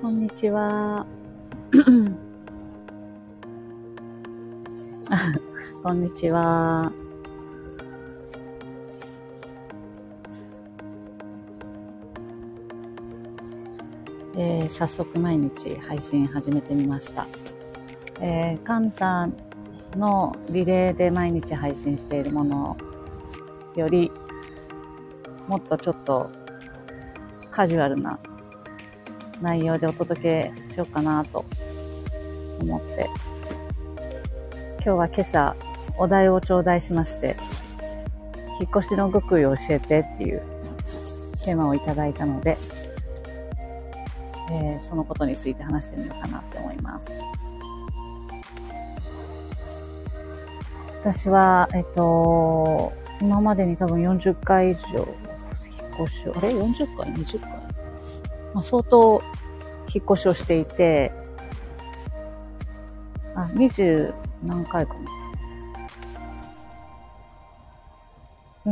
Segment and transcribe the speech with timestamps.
[0.00, 1.04] こんにちは。
[5.82, 6.92] こんにちは。
[14.36, 17.26] えー、早速毎日配信始めてみました。
[18.20, 19.34] えー、簡単
[19.96, 22.76] のリレーで毎日配信しているもの
[23.74, 24.12] より
[25.48, 26.30] もっとちょっと
[27.50, 28.20] カジュアルな
[29.40, 31.44] 内容でお届けしようかなと
[32.60, 33.08] 思って、
[34.74, 35.56] 今日は今朝
[35.96, 37.36] お題を頂戴しまして、
[38.60, 40.42] 引っ越しの極意を教えてっていう
[41.44, 42.56] テーマをいただいたので、
[44.50, 47.10] えー、そのことについて話してみようかなって思います。
[51.00, 57.57] 私は、えっと、今までに多分40回以上、引っ越しを、あれ ?40 回 ?20 回？
[58.54, 59.22] まあ、相当
[59.94, 61.12] 引っ越しをしていて、
[63.34, 64.12] あ、20
[64.44, 65.00] 何回かな。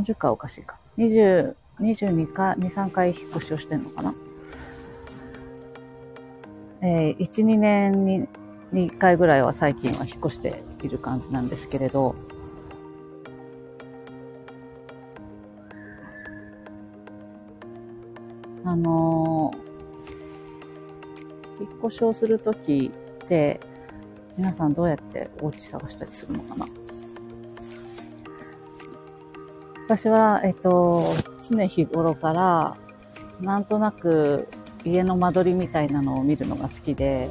[0.00, 0.78] 40回おかしいか。
[0.98, 4.14] 20、22回、2、3回引っ越しをしてんのかな。
[6.82, 8.28] えー、1、2年に
[8.72, 12.14] 2回ぐらいは最近は引っ越している感じなんですけれど、
[21.76, 22.90] 引っ越しをするとき
[23.24, 23.60] って、
[24.36, 26.66] 皆さんどうやってお家探したりするのかな？
[29.86, 31.04] 私は、えっと、
[31.48, 32.76] 常日頃から、
[33.40, 34.48] なんとなく
[34.84, 37.30] 家の間取りみたいなのを見るのが好きで、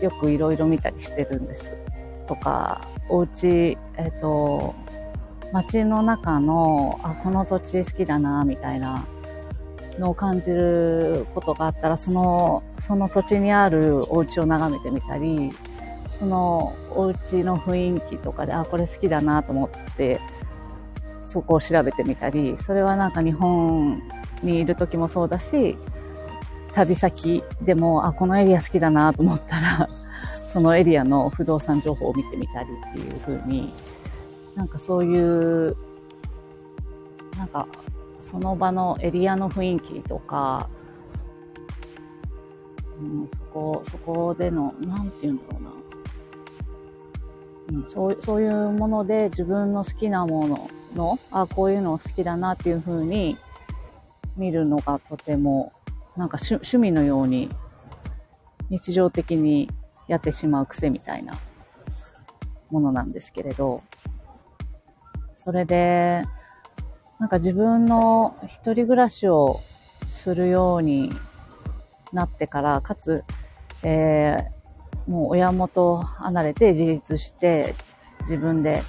[0.00, 1.72] よくいろいろ見たりしてるんです。
[2.26, 4.74] とか、お家、えっと、
[5.52, 9.06] 街の中の、あ、この土地好きだな、みたいな
[9.98, 15.50] のを感じることがあったら、その、その土地にあるお家を眺めてみたり、
[16.18, 20.20] そのお家の雰囲気とかで、あ、これ好きだなと思って、
[21.26, 24.02] そこを調べてみたり、それはなんか日本
[24.42, 25.76] にいる時もそうだし、
[26.72, 29.88] 旅先でも、あ、このエリア好きだなと思ったら、
[30.52, 33.72] そのエリアの不動産情報を見てみたりっていう風に、
[34.54, 35.76] なんかそういう、
[37.36, 37.66] なんか
[38.28, 40.68] その場のエリアの雰囲気とか、
[43.00, 45.70] うん、そこ、そこでの、なんて言うんだろうな。
[47.80, 53.38] うん、そうそういうもので自分の好きなものの、あ、こういうの好きだなっていう風に
[54.36, 55.72] 見るのがとても、
[56.14, 57.48] なんか趣趣味のように
[58.68, 59.70] 日常的に
[60.06, 61.32] やってしまう癖みたいな
[62.70, 63.80] ものなんですけれど、
[65.38, 66.26] それで、
[67.18, 69.60] なんか自分の一人暮らしを
[70.06, 71.10] するように
[72.12, 73.24] なってから、かつ、
[73.82, 77.74] えー、もう親元を離れて自立して
[78.22, 78.82] 自分で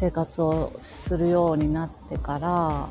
[0.00, 2.88] 生活をするようになってから、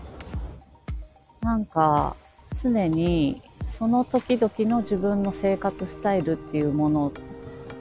[1.41, 2.16] なんか
[2.62, 7.12] 常にその時々の自分の生活スタイルっていうもの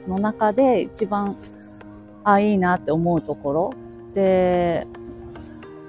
[0.07, 1.37] の中で一番、
[2.23, 3.73] あ、いいなって思うところ。
[4.13, 4.85] で、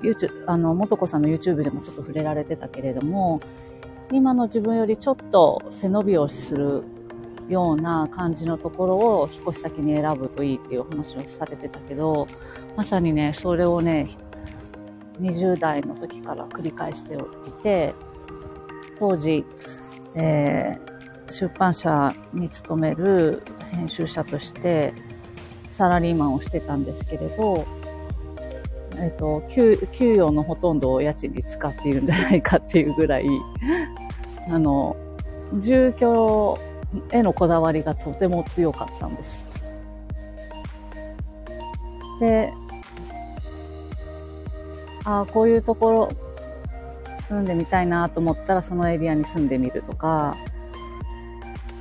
[0.03, 3.41] YouTube、あの、元子さんの YouTube でもちょっと触れられてたけれども、
[4.13, 6.85] 今の自分よりちょっと背伸びをする
[7.49, 12.27] ような感じのところを引っ越し先に選ぶといいっていう話をされてたけど、
[12.77, 14.09] まさにね、それをね、
[15.21, 17.19] 20代の時から繰り返してい
[17.63, 17.95] て、
[18.99, 19.45] 当時、
[20.15, 24.93] えー、出版社に勤める編集者として
[25.71, 27.67] サラリーマンをしてたんですけれど、
[28.99, 33.27] えっ、ー、と給、給与のほとんどを家賃に使っているんじゃないかっていうぐらい、
[34.51, 34.97] あの、
[35.59, 36.59] 住居
[37.13, 39.73] へのこだわりがとても強かったんです。
[42.21, 42.53] で、
[45.05, 46.09] ああ、こういうところ
[47.29, 50.37] 住んでみたいなと思ったらそのエリアに住んでみるとか、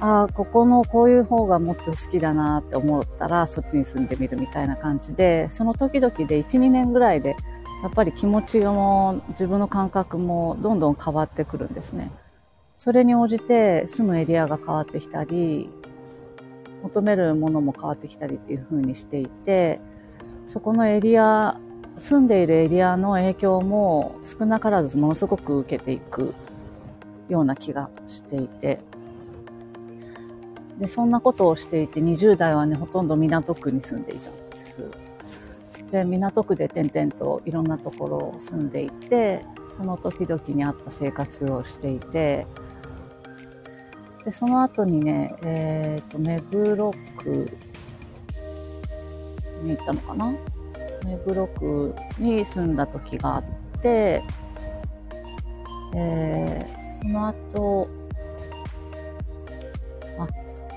[0.02, 7.36] ああ、ここのこういう方がもっと好きだなって思ったら、そっちに住んでみるみたいな感じで、その時々で1、2年ぐらいで、
[7.82, 12.12] やっぱり気持ちも自分の感覚もどんどん変わってくるんですね。
[12.78, 15.70] それに応じて住むエリアが変わってきたり、
[16.84, 19.80] 求めるものも変わってきたりっていう風にしていて、
[20.46, 21.58] そこのエリア、
[21.98, 26.34] 住んでいるエリアの影響も少なからずものすごく受けていく
[27.30, 28.80] ような気がしていて、
[30.80, 35.06] で、そんなことをしていて、20代はね、ほとんど港区に住んでいたんです。
[35.92, 39.46] で、港区で点々といろんなところを住んでいて、
[39.78, 42.46] その時々に合った生活をしていて、
[44.26, 47.50] で、その後にね、えっ、ー、と、目黒区
[49.64, 50.34] に行ったのかな？
[51.06, 53.44] 目黒区に住んだ時があっ
[53.82, 54.24] て、
[55.94, 57.88] えー、その後、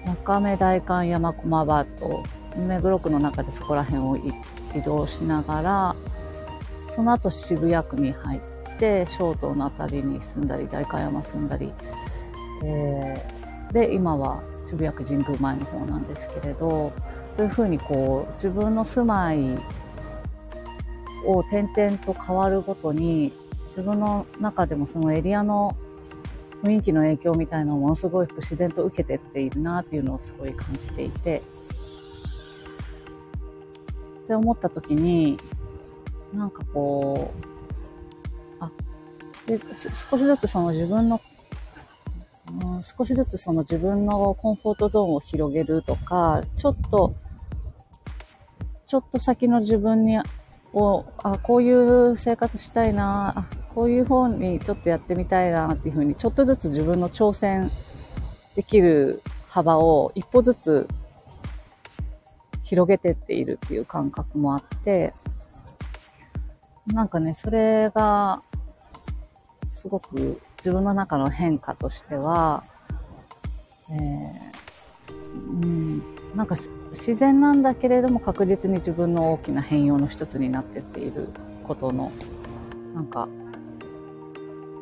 [0.09, 2.23] 中目代官山駒場と、
[2.57, 4.17] 目黒区の中でそこら辺を
[4.75, 5.97] 移動しながら、
[6.91, 11.73] その後渋谷区に入って、小東の辺りに住んだり、代官山住んだり、
[12.65, 16.93] えー、で、今は渋谷区神宮前の方なんですけれど、
[17.37, 19.39] そういうふうにこう、自分の住まい
[21.27, 23.33] を点々と変わるごとに、
[23.69, 25.77] 自分の中でもそのエリアの
[26.63, 31.43] 雰囲気の影響みたいなのをものすごく自然と受けてっているなっていうのをすごい感じていて、
[34.25, 35.39] って思った時に、
[36.35, 37.33] なんかこ
[38.61, 38.71] う、あ、
[39.47, 39.59] で
[40.11, 41.21] 少しずつその自分の、
[42.63, 47.15] うん、少しずつその自分のコンフォートゾーンを広げるとか、ちょっと、
[48.87, 50.19] ちょっと先の自分に、
[50.75, 57.71] を、あ、こういう生活したいな、あ、こういう方にちょっとやってみたいなっていうふうに、ちょっとずつ自分の挑戦
[58.57, 60.89] できる幅を一歩ずつ
[62.65, 65.15] 広げてっているっていう感覚もあって、
[66.89, 68.43] なんかね、それが、
[69.71, 72.65] すごく自分の中の変化としては、
[73.93, 75.13] えー、
[75.63, 76.03] うん、
[76.35, 76.57] なんか
[76.91, 81.29] 自然なんだけれども確実に自分の大きな変容の一つになってっている
[81.63, 82.11] ことの、
[82.93, 83.29] なんか、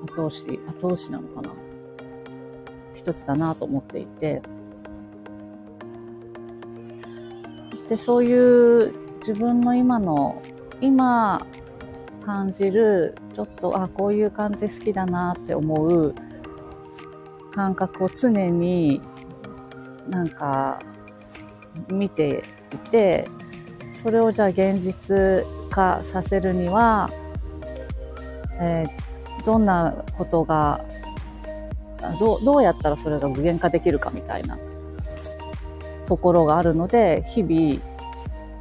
[0.06, 1.50] 後押し、後押しなのかな。
[2.94, 4.42] 一つだなと思っていて、
[7.88, 10.42] で、そういう自分の今の、
[10.80, 11.44] 今
[12.24, 16.14] 感じる、ちょっと、あ、こういう感じ好きだなって思う
[17.52, 19.00] 感覚を常に
[20.08, 20.78] なんか
[21.88, 22.42] 見て
[22.72, 23.28] いて、
[23.94, 27.10] それをじゃあ現実化させるには、
[28.60, 29.05] えー、
[29.46, 30.84] どんなことが
[32.18, 34.58] どう、どうやったらそれが具現化できるかみたいな
[36.06, 37.80] ところがあるので、日々、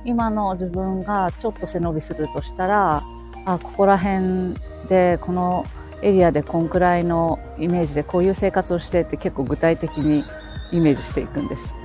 [0.05, 3.01] 今の自分がちょっと背伸びするとしたら、
[3.45, 4.53] あ、ここら辺
[4.87, 5.65] で、この
[6.01, 10.23] エリアでこんくらいのイメージでこういう生活をしてって結構具体的に
[10.71, 11.75] イメージしていくんです。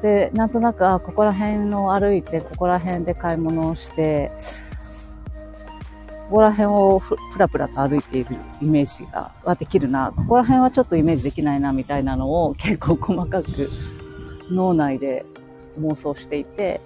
[0.00, 4.32] で、なんとなく、あ、ここら辺を歩いて、ここら辺で買い物をして、
[6.30, 10.12] ここら辺をふらふらと歩いているイメージがはできるな。
[10.16, 13.68] ここら辺はちょっとイメージできないな、みたいなのを結構細かく
[14.50, 15.26] 脳内で
[15.76, 16.80] 妄想していて、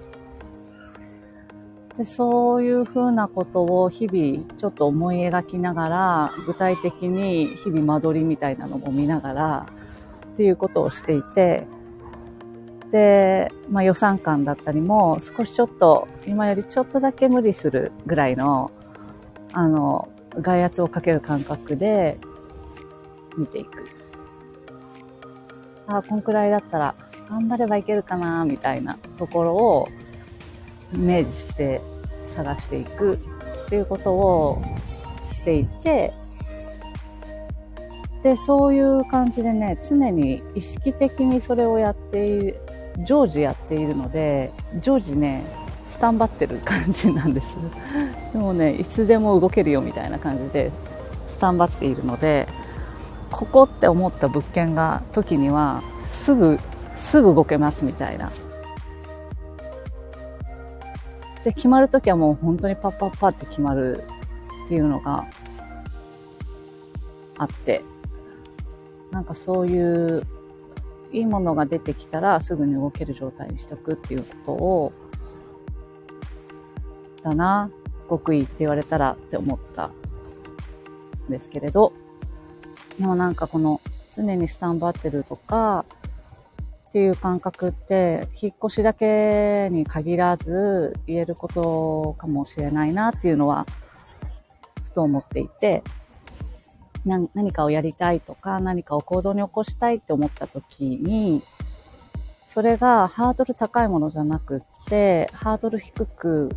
[1.97, 9.67] で、そういうふうなことを日々ちょっと思い描きながら、具体的に日々間取りみたいなのも見ながら、
[10.35, 11.67] っていうことをしていて、
[12.91, 18.71] で、まあ予算感だったりも少しちょっと今よりちょっとだけ無理するぐらいの、
[19.56, 22.19] あの、外圧をかける感覚で
[23.38, 23.87] 見ていく。
[25.87, 26.95] ああ、こんくらいだったら
[27.30, 29.88] 頑張ればいけるかな、みたいなところを
[30.92, 31.80] イメージして
[32.35, 34.61] 探していくっていうことを
[35.33, 36.12] していて、
[38.23, 42.61] で、そういう感じでね、常に意識的にそれをやっている、
[43.07, 44.52] 常時やっているので、
[44.83, 45.47] 常時ね、
[45.97, 47.57] スタンバってる感じなんです。
[48.35, 50.71] でもね、いつでも動けるよみたいな感じで、
[51.26, 52.47] スタンバっているので、
[53.31, 56.59] ここって思った物件が時には、すぐ、
[56.97, 58.31] すぐ動けますみたいな。
[61.45, 64.05] で、決まるときはもう本当にパッパッパって決まる
[64.67, 65.25] っていうのが
[67.38, 67.81] あって、
[69.11, 70.26] なんかそういう
[71.11, 74.93] いいものが出てきたらすぐに動ける状態にしとくっていうことを、
[77.26, 77.71] だな、
[78.09, 79.92] 極意って言われたらって思ったん
[81.28, 81.92] ですけれど、
[82.99, 83.80] でもなんかこの
[84.14, 85.85] 常にスタンバってるとか、
[86.88, 93.66] っていう感覚って、引っ越しだけに限らず言えることかもしれないなっていうのは、
[94.85, 95.83] ふと思っていて、
[97.04, 101.42] 何かをやりたいとか、何かを行動に起こしたいって思った時に、
[102.47, 106.56] それがハードル高いものじゃなくって、ハードル低く、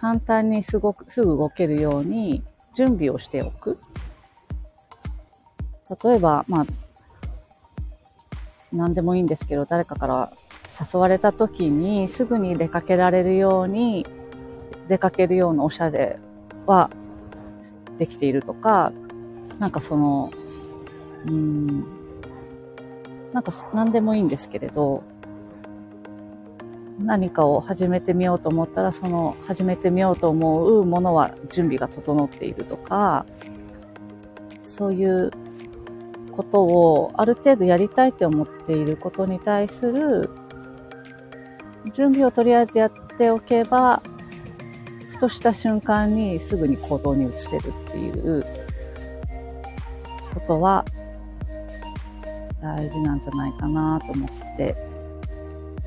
[0.00, 2.42] 簡単にすごく、すぐ動けるように
[2.74, 3.78] 準備をしておく。
[6.02, 6.66] 例えば、まあ、
[8.72, 10.30] 何でもいいんですけど、誰かから
[10.80, 14.06] 誘われた時にすぐに出かけられるように、
[14.88, 16.18] 出かけるようなおしゃれ
[16.64, 16.88] は
[17.98, 18.94] できているとか、
[19.58, 20.30] なんかその、
[21.26, 21.84] うん、
[23.34, 25.04] なんか何でもいいんですけれど、
[27.10, 33.26] 何かを始めてみようと思ったら、その始めてみようと思うものは準備が整っているとか、
[34.62, 35.32] そういう
[36.30, 40.30] ことをある程度やりたいって思っていることに対する
[41.92, 44.00] 準備をとりあえずやっておけば、
[45.10, 48.46] ふとした瞬間にすぐに行動に移せるっていう
[50.32, 50.84] ことは
[52.62, 54.76] 大事なんじゃないかなと思って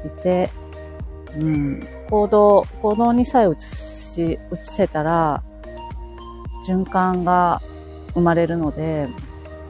[0.05, 0.49] いて、
[1.37, 5.43] うん、行動、行動にさえ移し、移せたら、
[6.65, 7.61] 循環が
[8.13, 9.07] 生まれるので、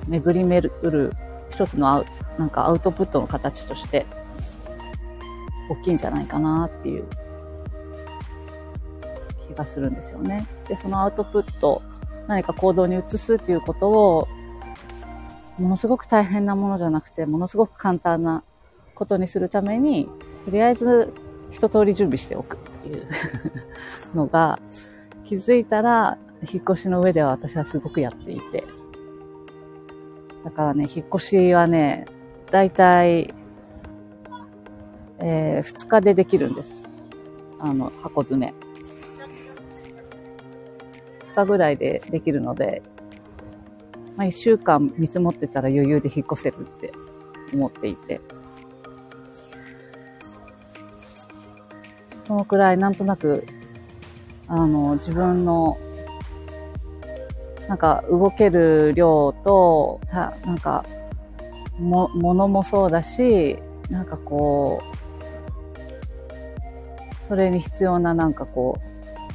[0.07, 1.13] 巡り巡る
[1.49, 2.05] 一つのアウ
[2.37, 4.05] なんかアウトプットの形として、
[5.69, 7.05] 大きいんじゃないかなっていう
[9.47, 10.45] 気がするんですよね。
[10.67, 11.81] で、そのアウトプット、
[12.27, 14.27] 何か行動に移すっていうことを、
[15.57, 18.43] ものすごく大変なものじゃなくて、ものすごく簡単な
[18.95, 20.09] ことにするために、
[20.45, 21.13] とりあえず
[21.53, 23.07] 一通り準備しておくっていう
[24.13, 24.59] のが、
[25.23, 26.17] 気づいたら、
[26.51, 28.65] 引っ越しの上では私はすごくやっていて。
[30.43, 32.05] だからね、引っ越しはね、
[32.51, 33.33] だいたい、
[35.19, 36.73] えー、2日でできるんです。
[37.59, 38.53] あの、箱詰め。
[41.27, 42.81] 2日ぐらいでできるので、
[44.17, 46.91] まあ、1週間見積もってたら余裕で引っ越せるって
[47.53, 48.19] 思っていて。
[52.27, 53.45] そのくらいなんとなく、
[54.47, 55.77] あの、自分の、
[57.67, 60.85] なんか動ける量と、たなんか、
[61.79, 63.57] も、ものもそうだし、
[63.89, 64.93] なんかこう、
[67.27, 68.93] それに必要ななんかこう、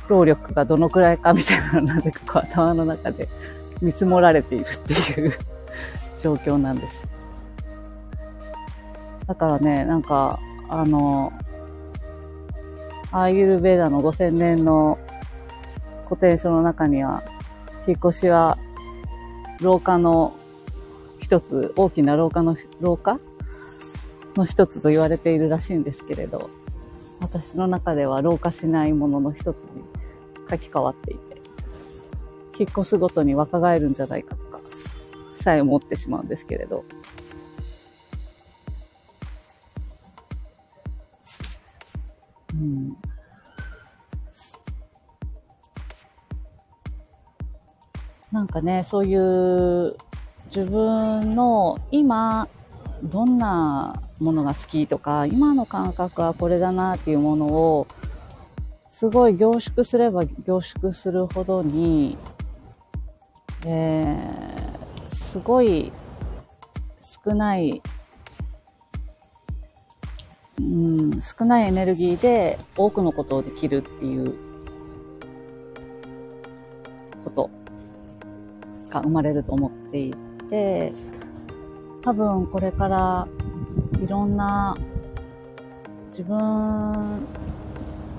[0.09, 3.29] 労力がどのくらいかみたいなのなんでかこう頭の中で
[3.83, 5.33] 見積もられているっていう
[6.19, 7.07] 状況なんです。
[9.27, 10.39] だからね、なんか、
[10.71, 11.33] あの、
[13.11, 14.99] アーユルベーダの5000年の
[16.09, 17.23] 古典書の中には、
[17.87, 18.59] 引っ越しは
[19.61, 20.35] 廊下の
[21.19, 23.19] 一つ、大きな廊下の、廊下？
[24.37, 26.51] の一つと言われているらしいんですけれど、
[27.21, 29.83] 私の中では老化しないものの一つに
[30.49, 31.41] 書き換わっていて、
[32.59, 34.61] 引っ越すごとに若返るんじゃないかとか、
[35.35, 36.85] さえ思ってしまうんですけれど、
[42.59, 42.97] うん。
[48.33, 49.97] なんかね、そういう
[50.55, 52.49] 自分の今
[53.03, 57.87] どんなものが好きとか、今の感覚はこれだなっていうものを
[58.91, 62.19] すごい凝縮すれば凝縮するほどに、
[63.65, 65.93] えー、すごい
[67.25, 67.81] 少ない
[70.61, 74.35] うん、少ないエネルギーで多くのことをできるっていう
[77.25, 77.51] こと
[78.91, 80.15] が生まれると思ってい
[80.51, 80.93] て、
[82.03, 83.29] 多分これから
[84.03, 84.77] いろんな
[86.11, 87.27] 自分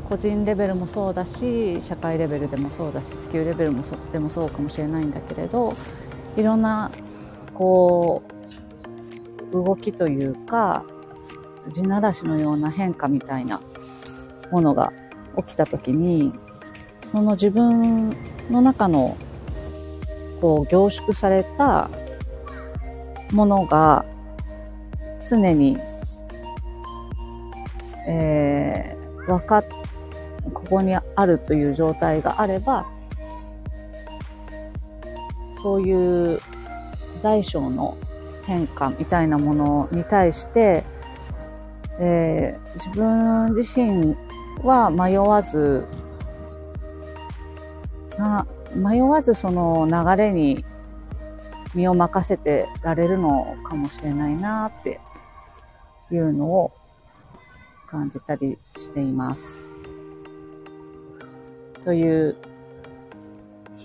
[0.07, 5.73] 個人レベルもそうだし社会レベルでもそうだし地球レベルもそでもそうかもしれないんだけれど
[6.35, 6.91] いろんな
[7.53, 8.23] こ
[9.51, 10.83] う動きというか
[11.69, 13.61] 地ならしのような変化みたいな
[14.51, 14.91] ものが
[15.37, 16.33] 起きた時に
[17.05, 18.15] その自分
[18.51, 19.17] の中の
[20.41, 21.89] こう凝縮された
[23.31, 24.05] ものが
[25.27, 25.77] 常に、
[28.07, 29.65] えー、わかっ、
[30.53, 32.87] ここにあるという状態があれば、
[35.61, 36.39] そういう
[37.21, 37.97] 大小の
[38.45, 40.83] 変化みたいなものに対して、
[41.99, 44.15] えー、自分自身
[44.63, 45.85] は迷わず、
[48.17, 50.63] な迷わずその流れに
[51.75, 54.99] 身を任せてられるのかもしれないなって
[56.11, 56.71] いうのを
[57.87, 59.65] 感じたりしています。
[61.83, 62.35] という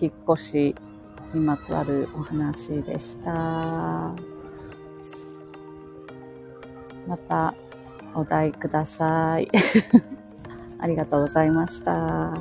[0.01, 0.75] 引っ越し
[1.33, 3.33] にまつわるお話でした。
[7.07, 7.55] また
[8.15, 9.49] お題ください。
[10.79, 12.33] ありがとうございました。